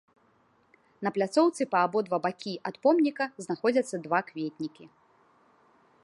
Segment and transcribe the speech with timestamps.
[1.07, 4.85] На пляцоўцы па абодва бакі ад помніка знаходзяцца два кветнікі.